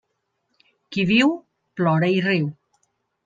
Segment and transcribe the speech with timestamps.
[0.95, 1.29] Qui viu,
[1.81, 2.49] plora i riu.